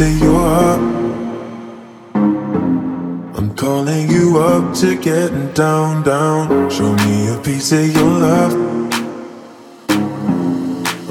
of 0.00 0.18
your 0.20 0.38
heart. 0.38 0.80
I'm 3.36 3.54
calling 3.56 4.08
you 4.10 4.38
up 4.38 4.74
to 4.76 4.96
getting 4.96 5.52
down, 5.52 6.02
down. 6.02 6.70
Show 6.70 6.94
me 7.04 7.28
a 7.28 7.38
piece 7.42 7.72
of 7.72 7.94
your 7.94 8.10
love. 8.26 8.52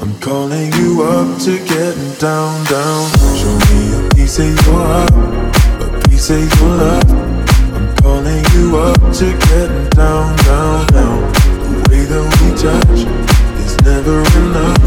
I'm 0.00 0.14
calling 0.20 0.72
you 0.72 1.02
up 1.02 1.38
to 1.42 1.58
getting 1.58 2.12
down, 2.18 2.64
down. 2.66 3.10
Show 3.38 3.54
me 3.70 3.80
a 3.98 4.14
piece 4.14 4.38
of 4.40 4.46
your 4.46 4.74
heart, 4.74 5.12
a 5.82 6.08
piece 6.08 6.30
of 6.30 6.42
your 6.58 6.68
love. 6.82 7.10
I'm 7.76 7.94
calling 7.98 8.44
you 8.54 8.78
up 8.78 8.98
to 9.18 9.26
getting 9.46 9.88
down, 9.90 10.34
down, 10.38 10.86
down. 10.88 11.32
The 11.70 11.78
way 11.88 12.02
that 12.10 12.24
we 12.38 12.48
touch 12.58 13.00
is 13.64 13.74
never 13.86 14.18
enough. 14.42 14.82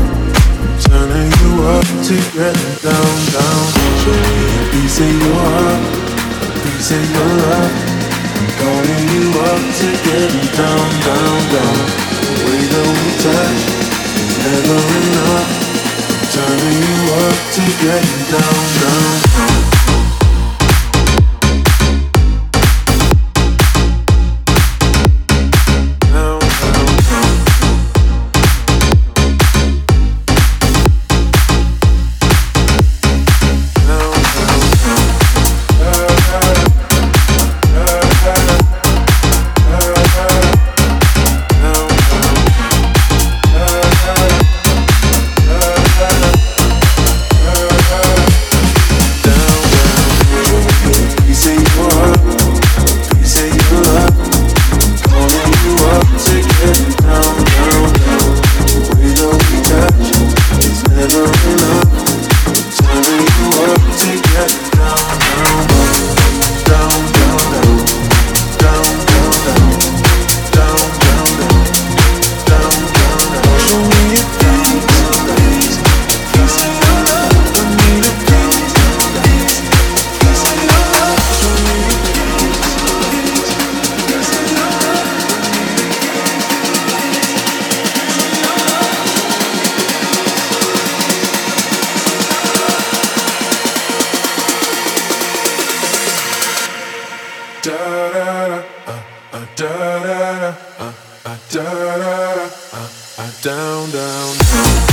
I'm 0.65 0.79
Turning 0.83 1.31
you 1.41 1.51
up 1.63 1.87
to 2.07 2.15
getting 2.35 2.75
down, 2.83 3.15
down. 3.31 3.54
Show 4.95 5.03
me 5.03 5.11
a 5.11 5.19
piece 5.19 5.27
of 5.27 5.27
your 5.27 5.35
heart, 5.35 5.83
a 6.39 6.61
piece 6.63 6.91
your 7.11 7.31
love. 7.35 7.73
I'm 8.31 8.47
calling 8.55 9.03
you 9.11 9.27
up 9.43 9.59
to 9.75 9.87
getting 10.07 10.47
down, 10.55 10.87
down, 11.03 11.39
down. 11.51 11.77
The 12.23 12.35
way 12.47 12.63
that 12.71 12.87
we 12.95 13.09
touch 13.19 13.61
is 14.15 14.39
never 14.39 14.79
enough. 14.95 15.51
Turning 16.31 16.79
you 16.79 16.99
up 17.11 17.37
to 17.55 17.63
getting 17.83 18.23
down, 18.31 18.63
down, 18.79 19.21
down. 19.35 19.74
Uh, 101.53 102.49
uh, 102.73 103.31
down, 103.43 103.91
down, 103.91 104.37
down. 104.37 104.84